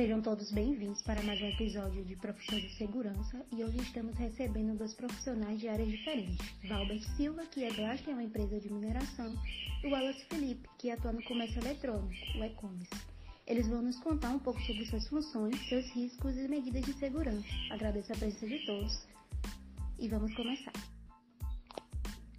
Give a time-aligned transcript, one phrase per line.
[0.00, 4.74] Sejam todos bem-vindos para mais um episódio de Profissões de Segurança e hoje estamos recebendo
[4.78, 6.38] dois profissionais de áreas diferentes.
[6.66, 9.34] Valber Silva, que é Blaster, é uma empresa de mineração,
[9.84, 12.88] e o Wallace Felipe, que atua no comércio eletrônico, o e-commerce.
[13.46, 17.46] Eles vão nos contar um pouco sobre suas funções, seus riscos e medidas de segurança.
[17.70, 19.06] Agradeço a presença de todos
[19.98, 20.72] e vamos começar.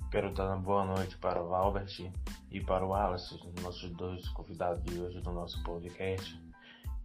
[0.09, 2.11] Quero dar uma boa noite para o Valbert
[2.49, 6.50] e para o Wallace, nossos dois convidados de hoje do nosso podcast.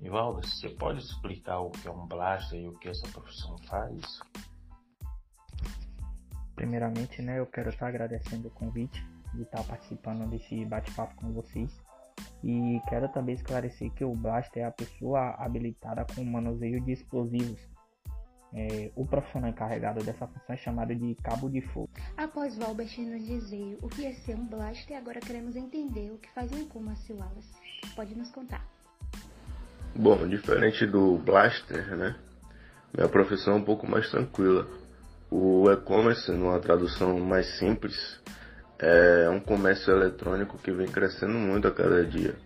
[0.00, 3.56] E Wallace, você pode explicar o que é um blaster e o que essa profissão
[3.66, 4.20] faz?
[6.54, 11.70] Primeiramente, né, eu quero estar agradecendo o convite de estar participando desse bate-papo com vocês.
[12.42, 16.92] E quero também esclarecer que o blaster é a pessoa habilitada com o manuseio de
[16.92, 17.60] explosivos
[18.56, 21.90] é, o profissional encarregado dessa função é chamado de cabo de fogo.
[22.16, 26.30] Após Valbert nos dizer o que é ser um blaster, agora queremos entender o que
[26.30, 27.54] faz um e-commerce Wallace.
[27.94, 28.75] Pode nos contar.
[29.98, 32.14] Bom, diferente do blaster, né?
[32.94, 34.68] Minha profissão é um pouco mais tranquila.
[35.30, 38.20] O e-commerce, numa tradução mais simples,
[38.78, 42.36] é um comércio eletrônico que vem crescendo muito a cada dia.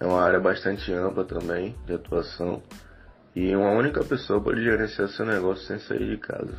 [0.00, 2.60] É uma área bastante ampla também de atuação
[3.36, 6.58] e uma única pessoa pode gerenciar seu negócio sem sair de casa.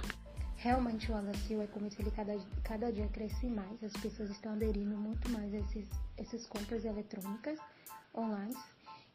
[0.55, 4.95] Realmente o Wallace é como ele cada, cada dia cresce mais, as pessoas estão aderindo
[4.95, 7.59] muito mais a esses, essas compras eletrônicas
[8.15, 8.55] online.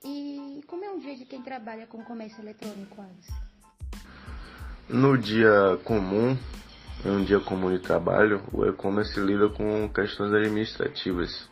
[0.05, 3.33] E como é um dia de quem trabalha com comércio eletrônico, Wallace?
[4.87, 6.37] No dia comum,
[7.05, 11.49] em um dia comum de trabalho, o e-commerce lida com questões administrativas,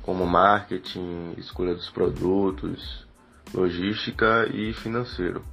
[0.00, 3.06] como marketing, escolha dos produtos,
[3.52, 5.44] logística e financeiro.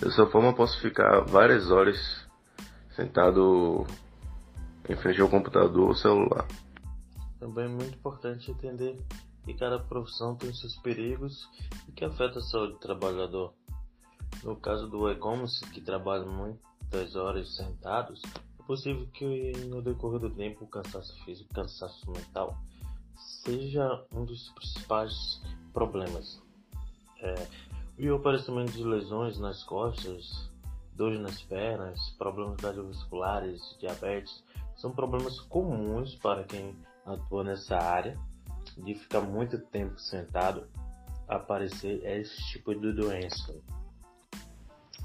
[0.00, 2.24] Dessa forma, posso ficar várias horas
[2.94, 3.84] sentado
[4.88, 6.46] em frente ao computador ou celular.
[7.40, 8.96] Também é muito importante entender
[9.44, 11.48] que cada profissão tem seus perigos
[11.86, 13.52] e que afeta a saúde do trabalhador.
[14.42, 18.20] No caso do e-commerce, que trabalha muitas horas sentados,
[18.58, 22.58] é possível que no decorrer do tempo o cansaço físico e cansaço mental
[23.44, 26.42] seja um dos principais problemas.
[27.20, 27.48] É,
[27.98, 30.50] e o aparecimento de lesões nas costas,
[30.94, 34.42] dores nas pernas, problemas cardiovasculares, diabetes,
[34.76, 38.18] são problemas comuns para quem atua nessa área
[38.82, 40.68] de ficar muito tempo sentado
[41.28, 43.54] aparecer esse tipo de doença.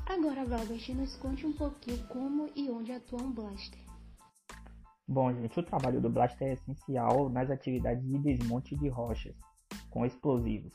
[0.05, 3.79] Agora, Valbert, nos conte um pouquinho como e onde atua um blaster.
[5.07, 9.35] Bom, gente, o trabalho do blaster é essencial nas atividades de desmonte de rochas
[9.89, 10.73] com explosivos,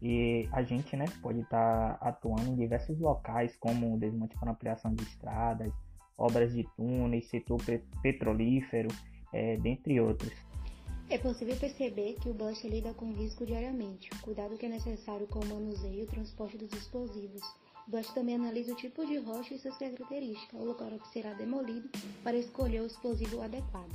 [0.00, 4.94] e a gente né, pode estar tá atuando em diversos locais, como desmonte para ampliação
[4.94, 5.72] de estradas,
[6.18, 7.58] obras de túneis, setor
[8.02, 8.88] petrolífero,
[9.32, 10.32] é, dentre outros.
[11.10, 15.38] É possível perceber que o Buster lida com risco diariamente, cuidado que é necessário com
[15.38, 17.42] o manuseio e o transporte dos explosivos.
[17.86, 21.34] O Buster também analisa o tipo de rocha e suas características, o local que será
[21.34, 21.90] demolido,
[22.22, 23.92] para escolher o explosivo adequado.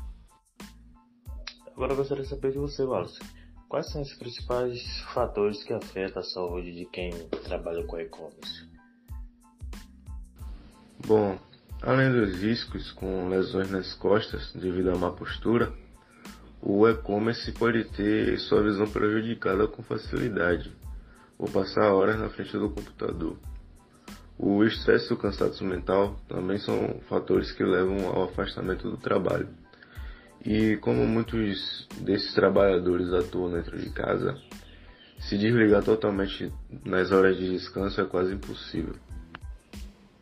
[1.73, 3.19] Agora eu gostaria de saber de você, Wallace.
[3.67, 4.81] Quais são os principais
[5.13, 7.11] fatores que afetam a saúde de quem
[7.43, 8.69] trabalha com e-commerce?
[11.07, 11.37] Bom,
[11.81, 15.73] além dos riscos com lesões nas costas devido à má postura,
[16.61, 20.71] o e-commerce pode ter sua visão prejudicada com facilidade,
[21.37, 23.37] ou passar horas na frente do computador.
[24.37, 29.49] O estresse e o cansaço mental também são fatores que levam ao afastamento do trabalho.
[30.45, 34.37] E como muitos desses trabalhadores atuam dentro de casa,
[35.19, 36.51] se desligar totalmente
[36.85, 38.95] nas horas de descanso é quase impossível.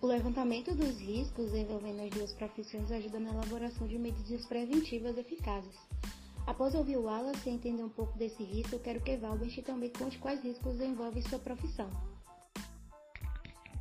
[0.01, 5.75] O levantamento dos riscos envolvendo as duas profissões ajuda na elaboração de medidas preventivas eficazes.
[6.47, 9.91] Após ouvir o Wallace e entender um pouco desse risco, eu quero que Valbert também
[9.91, 11.89] conte quais riscos envolvem sua profissão.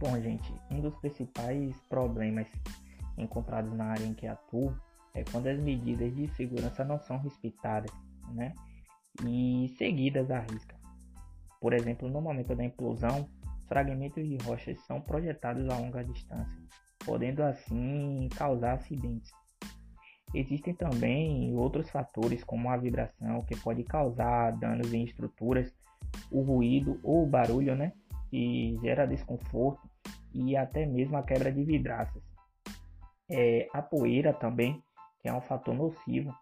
[0.00, 2.49] Bom, gente, um dos principais problemas
[3.16, 4.76] encontrados na área em que atuo
[5.15, 7.91] é quando as medidas de segurança não são respeitadas,
[8.35, 8.52] né?
[9.25, 10.75] E seguidas à risca.
[11.61, 13.31] Por exemplo, no momento da implosão,
[13.69, 16.58] fragmentos de rochas são projetados a longa distância,
[17.05, 19.31] podendo assim causar acidentes.
[20.34, 25.73] Existem também outros fatores como a vibração que pode causar danos em estruturas,
[26.31, 27.93] o ruído ou o barulho, né,
[28.31, 29.88] que gera desconforto
[30.34, 32.23] e até mesmo a quebra de vidraças.
[33.28, 34.82] É, a poeira também
[35.20, 36.32] que é um fator nocivo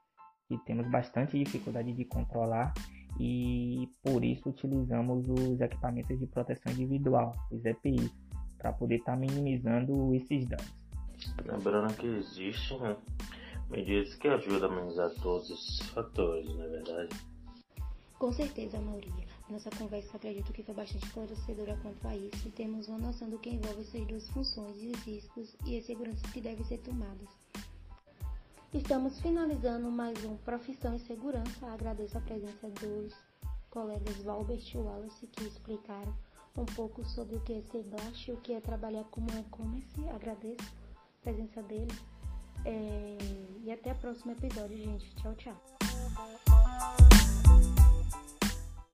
[0.47, 2.75] que temos bastante dificuldade de controlar
[3.19, 8.13] e por isso utilizamos os equipamentos de proteção individual, os EPIs,
[8.59, 10.75] para poder estar tá minimizando esses danos.
[11.47, 12.79] Lembrando que existem
[13.75, 17.17] medidas que ajudam a minimizar todos esses fatores, não é verdade?
[18.19, 19.27] Com certeza, a maioria.
[19.51, 23.39] Nossa conversa acredito que foi bastante esclarecedora quanto a isso e temos uma noção do
[23.39, 27.29] que envolve essas duas funções e os riscos e as seguranças que devem ser tomadas.
[28.73, 31.67] Estamos finalizando mais um Profissão em Segurança.
[31.67, 33.13] Agradeço a presença dos
[33.71, 36.15] colegas Valbert e Wallace que explicaram
[36.57, 37.85] um pouco sobre o que é ser
[38.29, 40.09] e o que é trabalhar como e-commerce.
[40.15, 42.14] Agradeço a presença deles.
[42.65, 43.19] É...
[43.65, 45.15] E até o próximo episódio, gente.
[45.17, 45.57] Tchau, tchau.